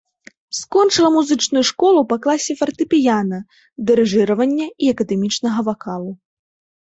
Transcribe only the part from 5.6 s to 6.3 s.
вакалу.